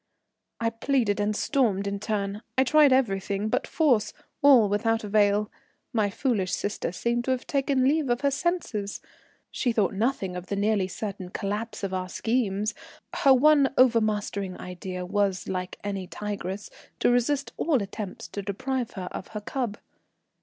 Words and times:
I 0.59 0.71
pleaded 0.71 1.19
and 1.19 1.35
stormed 1.35 1.85
in 1.85 1.99
turn, 1.99 2.41
I 2.57 2.63
tried 2.63 2.91
everything 2.91 3.49
but 3.49 3.67
force, 3.67 4.13
all 4.41 4.67
without 4.67 5.03
avail. 5.03 5.51
My 5.93 6.09
foolish 6.09 6.53
sister 6.53 6.91
seemed 6.91 7.23
to 7.25 7.29
have 7.29 7.45
taken 7.45 7.83
leave 7.87 8.09
of 8.09 8.21
her 8.21 8.31
senses; 8.31 8.99
she 9.51 9.71
thought 9.71 9.93
nothing 9.93 10.35
of 10.35 10.47
the 10.47 10.55
nearly 10.55 10.87
certain 10.87 11.29
collapse 11.29 11.83
of 11.83 11.93
our 11.93 12.09
schemes, 12.09 12.73
her 13.17 13.33
one 13.35 13.75
overmastering 13.77 14.59
idea 14.59 15.05
was, 15.05 15.47
like 15.47 15.77
any 15.83 16.07
tigress, 16.07 16.71
to 16.99 17.11
resist 17.11 17.53
all 17.57 17.75
attempts 17.79 18.27
to 18.29 18.41
deprive 18.41 18.93
her 18.93 19.07
of 19.11 19.27
her 19.27 19.41
cub. 19.41 19.77